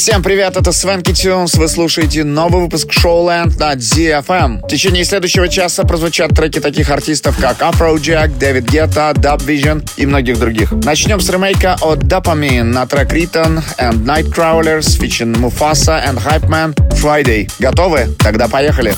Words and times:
Всем 0.00 0.22
привет, 0.22 0.56
это 0.56 0.72
Свенки 0.72 1.12
Тюнс. 1.12 1.56
Вы 1.56 1.68
слушаете 1.68 2.24
новый 2.24 2.62
выпуск 2.62 2.88
Showland 2.88 3.58
на 3.58 3.74
DFM. 3.74 4.64
В 4.64 4.66
течение 4.66 5.04
следующего 5.04 5.46
часа 5.46 5.84
прозвучат 5.84 6.30
треки 6.34 6.58
таких 6.58 6.88
артистов, 6.88 7.36
как 7.38 7.60
Afrojack, 7.60 8.38
Дэвид 8.38 8.64
Гетта, 8.64 9.12
Dub 9.14 9.44
Vision 9.44 9.86
и 9.98 10.06
многих 10.06 10.38
других. 10.38 10.72
Начнем 10.72 11.20
с 11.20 11.28
ремейка 11.28 11.76
от 11.82 11.98
Dopamine 11.98 12.62
на 12.62 12.86
трек 12.86 13.12
Written 13.12 13.62
and 13.78 14.06
Nightcrawlers, 14.06 14.98
featuring 14.98 15.34
Mufasa 15.34 16.02
and 16.02 16.16
Hype 16.16 16.48
Man 16.48 16.74
Friday. 16.92 17.50
Готовы? 17.58 18.08
Тогда 18.20 18.48
поехали. 18.48 18.94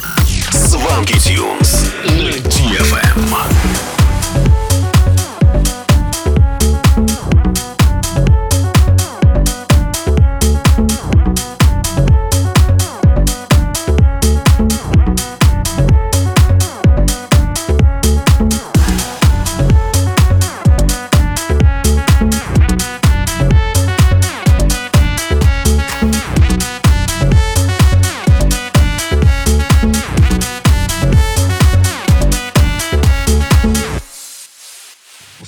Сванки 0.52 1.18
Тюнс 1.18 1.90
на 2.04 2.30
DFM. 2.30 3.91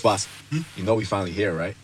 Boss, 0.05 0.29
you 0.77 0.85
know 0.85 0.97
we 0.97 1.05
finally 1.07 1.33
here, 1.33 1.55
right? 1.55 1.75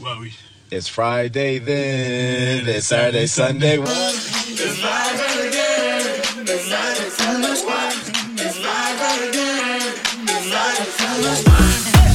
Well, 0.00 0.18
we. 0.18 0.32
It's 0.70 0.88
Friday 0.88 1.58
then, 1.58 2.66
it's 2.66 2.86
Saturday, 2.86 3.26
Sunday. 3.26 3.76
What? 3.76 3.90
It's 3.90 4.78
Friday 4.80 5.48
again. 5.48 6.22
It's 6.48 6.68
Friday, 6.68 7.10
Sunday. 7.10 7.48
What? 7.66 7.94
It's 8.40 8.56
Friday 8.56 9.28
again. 9.28 9.92
It's 10.24 10.48
Friday, 10.48 10.88
Sunday. 10.96 11.36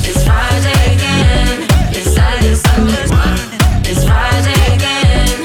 It's 0.10 0.24
Friday 0.26 0.96
again. 0.96 1.68
It's 1.94 2.10
Saturday, 2.10 2.56
Sunday. 2.56 3.06
It's 3.92 4.04
Friday 4.04 4.62
again. 4.74 5.38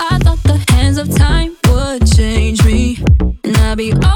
I 0.00 0.18
thought 0.18 0.42
the 0.42 0.58
hands 0.72 0.98
of 0.98 1.14
time 1.14 1.56
would 1.68 2.12
change 2.12 2.64
me, 2.64 2.98
and 3.44 3.56
I'd 3.56 3.78
be 3.78 3.92
over 3.92 4.13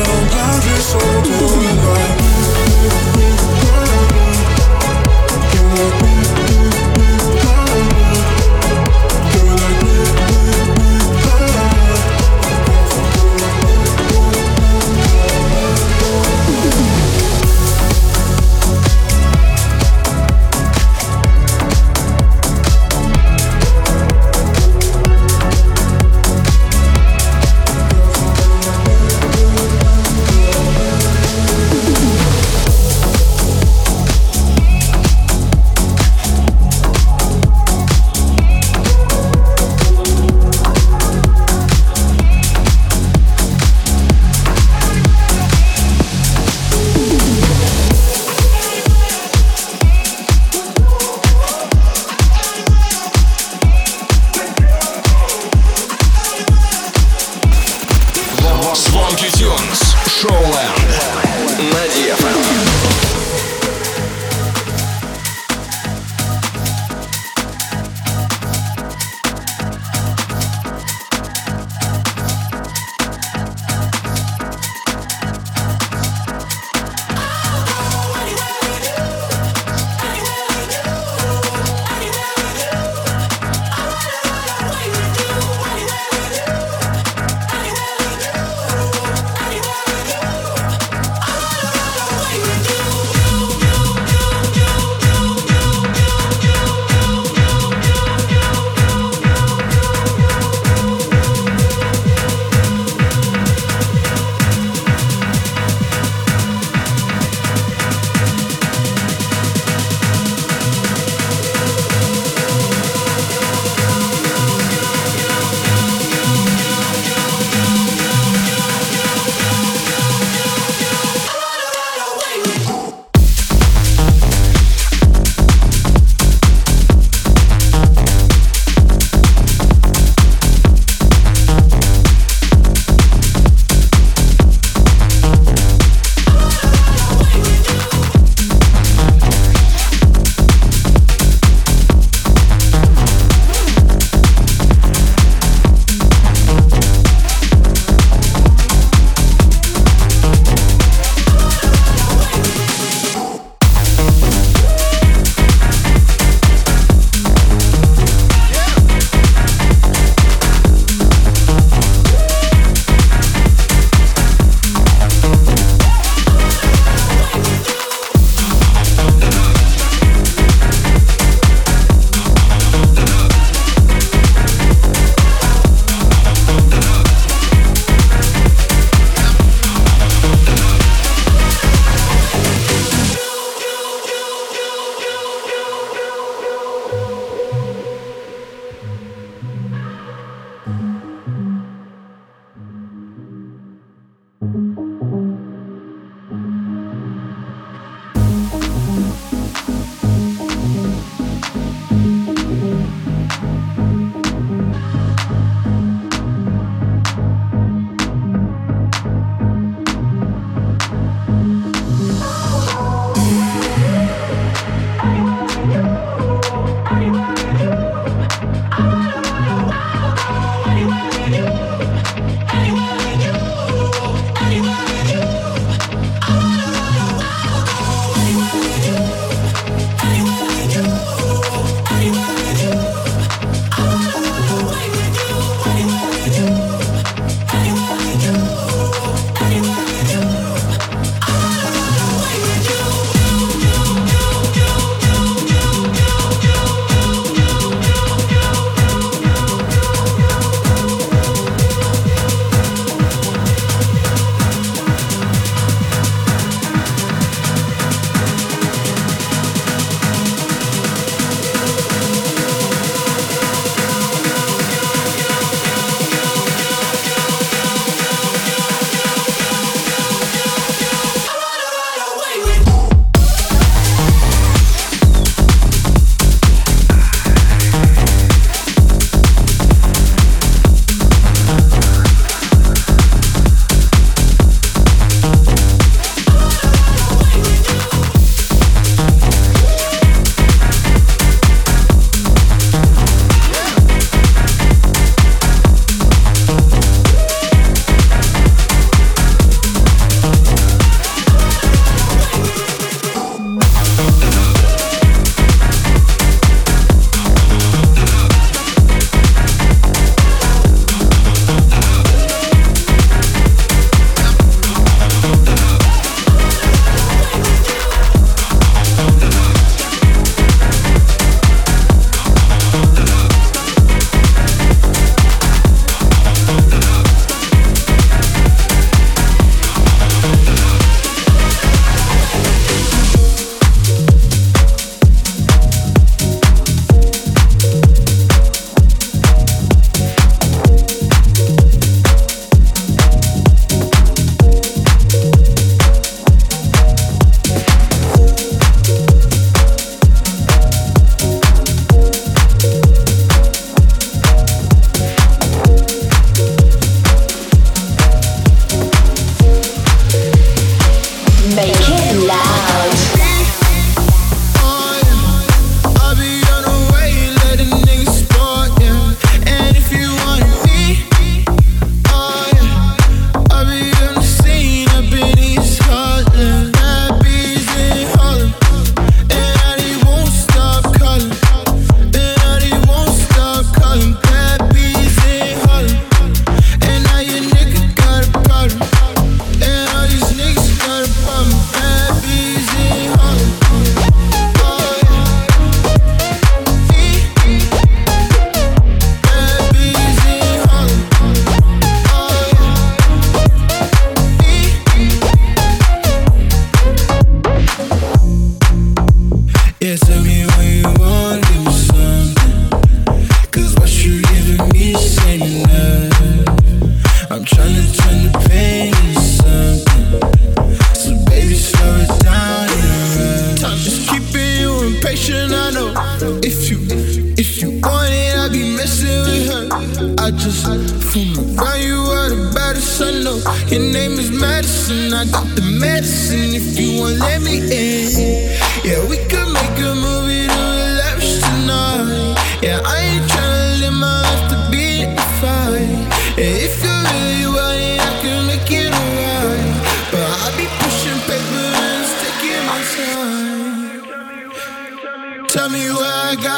não 0.00 0.40
abre 0.40 0.80
solto 0.80 1.59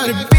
gotta 0.08 0.31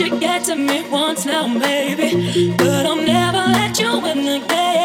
you 0.00 0.18
get 0.18 0.44
to 0.44 0.56
me 0.56 0.82
once 0.88 1.24
now, 1.26 1.46
maybe. 1.46 2.52
But 2.56 2.86
I'll 2.86 2.96
never 2.96 3.38
let 3.38 3.78
you 3.78 4.04
in 4.06 4.42
again. 4.42 4.83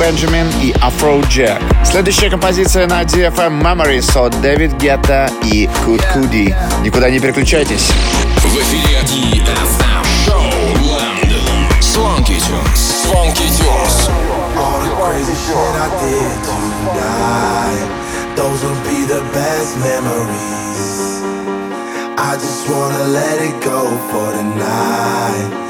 Бенджамин 0.00 0.48
и 0.62 0.72
Afrojack. 0.72 1.62
Следующая 1.84 2.30
композиция 2.30 2.86
на 2.86 3.02
DFM 3.02 3.60
Memories 3.62 4.18
от 4.18 4.40
Дэвид 4.40 4.72
Гетта 4.80 5.30
и 5.44 5.68
Куд 5.84 6.02
Куди. 6.12 6.54
Никуда 6.82 7.10
не 7.10 7.20
переключайтесь. 7.20 7.90
В 8.36 8.56
эфире 8.56 9.00
DFM 9.04 10.04
Showland. 10.26 11.30
Swanky 11.80 12.38
Tunes. 12.38 13.04
Swanky 13.04 13.46
Tunes. 13.58 14.08
All 14.56 14.80
the 14.80 14.90
crazy 14.96 15.34
shit 15.44 15.74
I 15.76 15.88
did 16.00 16.36
tonight. 16.48 17.88
Those 18.36 18.64
will 18.64 18.80
be 18.88 19.04
the 19.04 19.22
best 19.34 19.76
memories. 19.78 21.22
I 22.16 22.36
just 22.36 22.68
wanna 22.70 23.04
let 23.04 23.40
it 23.42 23.62
go 23.62 23.96
for 24.10 24.32
the 24.32 24.44
night. 24.56 25.69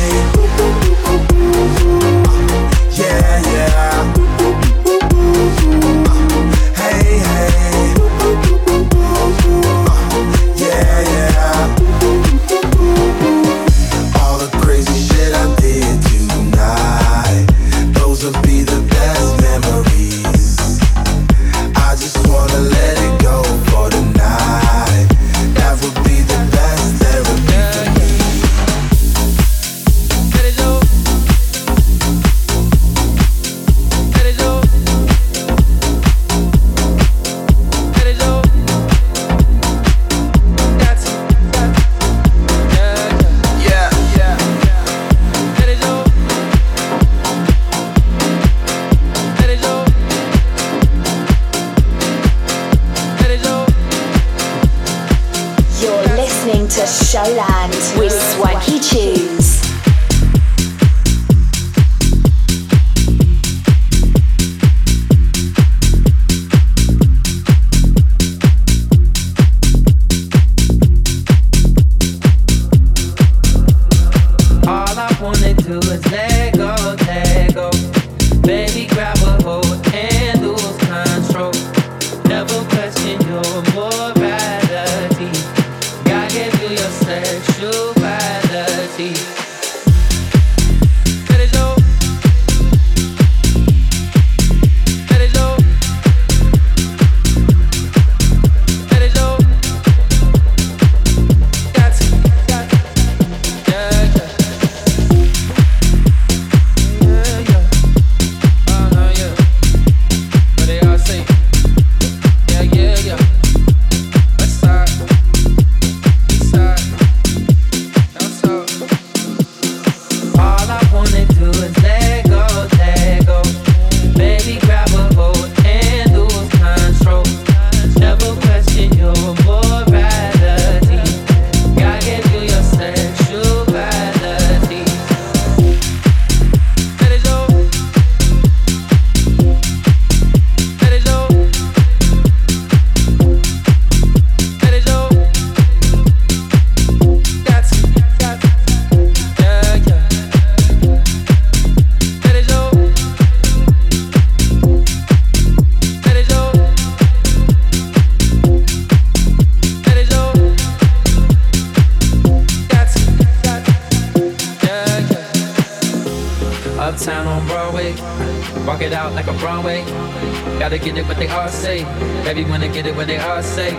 say. 171.61 171.83
Everyone 172.29 172.61
get 172.73 172.85
it 172.87 172.95
when 172.95 173.07
they 173.07 173.19
all 173.19 173.43
say. 173.43 173.73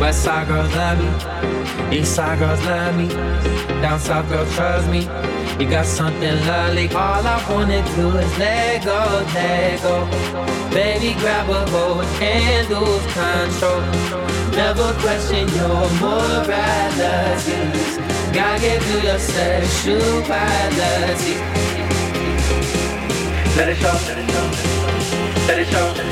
West 0.00 0.24
side 0.24 0.48
girls 0.48 0.74
love 0.74 0.98
me. 0.98 1.08
East 1.96 2.14
side 2.16 2.38
girls 2.40 2.60
love 2.64 2.96
me. 2.96 3.08
Down 3.82 4.00
south 4.00 4.28
girls 4.28 4.52
trust 4.56 4.88
me. 4.90 5.02
You 5.60 5.70
got 5.70 5.86
something 5.86 6.36
lovely. 6.46 6.88
All 6.88 7.24
I 7.34 7.38
wanna 7.48 7.82
do 7.94 8.08
is 8.18 8.38
let 8.38 8.84
go, 8.84 9.24
let 9.34 9.82
go. 9.82 10.06
Baby, 10.70 11.14
grab 11.20 11.48
a 11.48 11.64
hold 11.70 12.04
and 12.20 12.68
lose 12.70 13.06
control. 13.14 13.82
Never 14.60 14.92
question 15.04 15.48
your 15.58 15.82
morality. 16.02 17.60
God 18.36 18.56
gave 18.60 18.82
you 18.90 18.98
your 19.08 19.18
sexuality. 19.18 21.34
Let 23.56 23.68
it 23.68 23.76
show. 23.76 23.96
Let 24.08 24.18
it 24.18 24.30
show. 24.32 24.48
Let 25.46 25.58
it 25.60 25.68
show. 25.68 26.11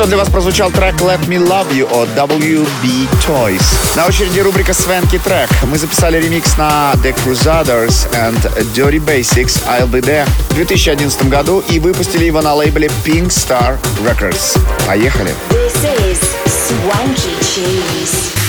Что 0.00 0.08
для 0.08 0.16
вас 0.16 0.30
прозвучал 0.30 0.70
трек 0.70 0.94
Let 1.02 1.28
Me 1.28 1.36
Love 1.36 1.70
You 1.72 1.84
от 1.92 2.08
WB 2.16 3.06
Toys. 3.28 3.62
На 3.96 4.06
очереди 4.06 4.40
рубрика 4.40 4.72
Свенки 4.72 5.18
трек. 5.18 5.50
Мы 5.64 5.76
записали 5.76 6.18
ремикс 6.18 6.56
на 6.56 6.94
The 7.04 7.14
Crusaders 7.22 8.10
and 8.14 8.40
Dirty 8.74 8.98
Basics 8.98 9.62
I'll 9.68 9.90
Be 9.90 10.00
There 10.00 10.26
в 10.48 10.54
2011 10.54 11.28
году 11.28 11.62
и 11.68 11.78
выпустили 11.78 12.24
его 12.24 12.40
на 12.40 12.54
лейбле 12.54 12.90
Pink 13.04 13.26
Star 13.26 13.76
Records. 14.02 14.58
Поехали! 14.86 15.34
This 15.50 15.84
is 15.84 16.18
Swanky 16.46 17.38
Tunes. 17.42 18.39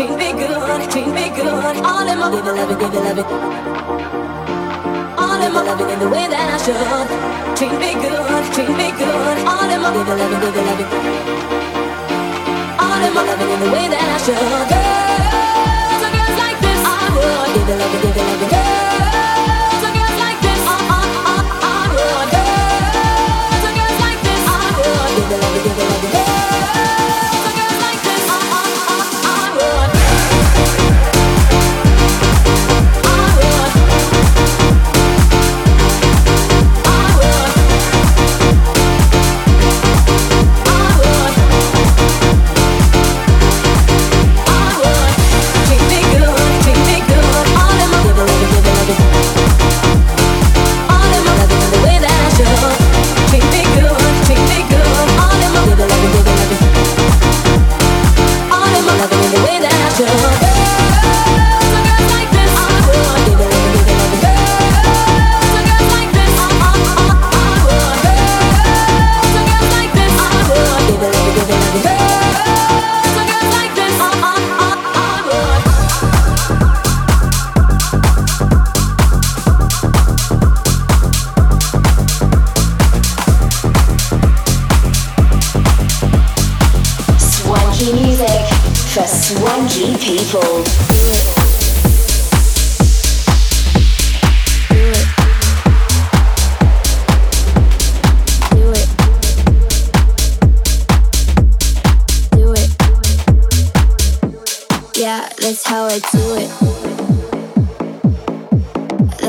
treat 0.00 0.16
me 0.16 0.32
good, 0.32 0.90
treat 0.90 1.08
me 1.08 1.28
good. 1.36 1.76
All 1.84 2.08
in 2.08 2.18
my 2.18 2.30
people 2.30 2.54
love 2.56 2.70
it, 2.70 2.78
give 2.80 2.94
it, 2.94 3.02
love 3.04 3.18
it. 3.18 3.26
All 5.20 5.40
in 5.44 5.52
my 5.52 5.62
love 5.62 5.80
it 5.80 5.90
in 5.92 5.98
the 5.98 6.08
way 6.08 6.26
that 6.32 6.40
I 6.40 6.58
should. 6.64 7.08
Treat 7.58 7.76
me 7.82 7.92
good, 8.00 8.44
treat 8.54 8.72
me 8.80 8.88
good. 8.96 9.36
All 9.44 9.68
in 9.68 9.80
my 9.84 9.90
people 9.92 10.16
love 10.16 10.32
it, 10.32 10.40
give 10.40 10.56
it, 10.56 10.64
love 10.68 10.80
it. 10.80 10.88
All 12.80 13.02
in 13.06 13.12
my 13.12 13.22
love 13.28 13.40
it 13.44 13.50
in 13.54 13.60
the 13.60 13.70
way 13.74 13.86
that 13.92 14.00
I 14.00 14.18
should. 14.24 14.40
Girls, 14.72 16.02
girls 16.16 16.36
like 16.40 16.58
this, 16.64 16.80
I 16.80 17.04
would 17.14 17.48
give 17.54 17.68
it, 17.68 17.76
love 17.76 17.94
it, 17.94 18.00
give 18.00 18.16
it, 18.16 18.24
love 18.24 18.42
it. 18.42 18.50
Girls, 18.50 18.89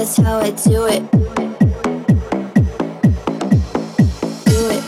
that's 0.02 0.18
how 0.18 0.40
I 0.40 0.50
do 0.50 0.88
it. 0.88 1.12
Do 4.48 4.70
it. 4.72 4.84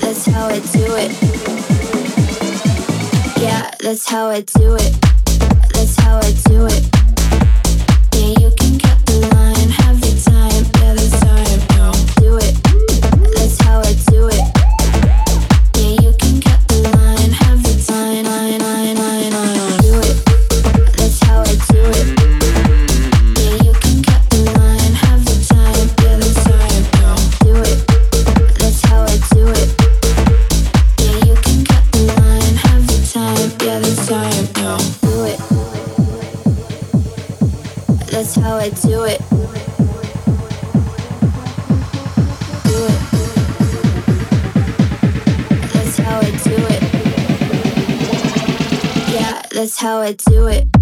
That's 0.00 0.24
how 0.24 0.46
I 0.46 0.58
do 0.60 0.96
it. 0.96 1.12
Yeah, 3.42 3.70
that's 3.82 4.08
how 4.08 4.28
I 4.28 4.40
do 4.40 4.76
it. 4.76 4.96
That's 5.74 5.96
how 6.00 6.16
I 6.16 6.32
do 6.46 6.64
it. 6.64 6.88
Yeah, 8.14 8.40
you 8.40 8.50
can. 8.56 8.67
I 50.08 50.12
do 50.14 50.46
it. 50.46 50.77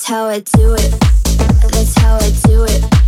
That's 0.00 0.08
how 0.08 0.28
I 0.28 0.40
do 0.40 0.74
it. 0.76 1.00
That's 1.72 1.98
how 1.98 2.16
I 2.16 2.30
do 2.46 2.64
it. 2.64 2.99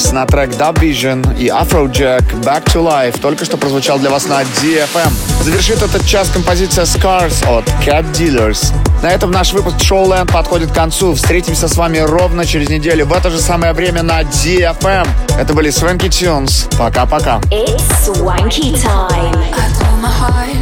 Scores 0.00 0.12
на 0.12 0.26
трек 0.26 0.50
Dub 0.50 0.74
Vision 0.80 1.38
и 1.38 1.48
Afrojack 1.48 2.24
Back 2.42 2.64
to 2.66 2.82
Life 2.82 3.20
только 3.20 3.44
что 3.44 3.56
прозвучал 3.56 3.98
для 3.98 4.10
вас 4.10 4.26
на 4.26 4.42
DFM. 4.42 5.12
Завершит 5.42 5.82
этот 5.82 6.04
час 6.06 6.28
композиция 6.30 6.84
Scars 6.84 7.46
от 7.46 7.64
Cat 7.84 8.04
Dealers. 8.12 8.72
На 9.02 9.10
этом 9.10 9.30
наш 9.30 9.52
выпуск 9.52 9.76
Showland 9.78 10.32
подходит 10.32 10.70
к 10.70 10.74
концу. 10.74 11.14
Встретимся 11.14 11.68
с 11.68 11.76
вами 11.76 11.98
ровно 11.98 12.44
через 12.44 12.68
неделю 12.68 13.06
в 13.06 13.12
это 13.12 13.30
же 13.30 13.38
самое 13.38 13.72
время 13.72 14.02
на 14.02 14.22
DFM. 14.22 15.08
Это 15.38 15.54
были 15.54 15.70
Swanky 15.70 16.08
Tunes. 16.08 16.68
Пока-пока. 16.78 17.40
It's 17.50 17.82
Swanky 18.04 18.74
time. 18.74 19.36
I 19.52 19.68
told 19.78 20.00
my 20.00 20.10
heart, 20.10 20.56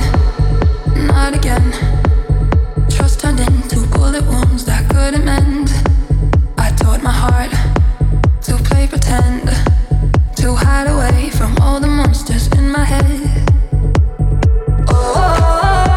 not 0.97 1.35
again. 1.35 1.73
Trust 2.91 3.21
turned 3.21 3.41
into 3.41 3.87
bullet 3.93 4.25
wounds 4.25 4.65
that 4.65 4.89
couldn't 4.89 5.25
mend. 5.25 5.71
I 6.57 6.71
taught 6.73 7.03
my 7.03 7.13
heart 7.13 7.68
hide 10.59 10.87
away 10.87 11.31
from 11.31 11.57
all 11.61 11.81
the 11.81 11.87
monsters 11.87 12.49
in 12.59 12.71
my 12.71 12.85
head. 12.85 13.21
Oh, 14.89 15.88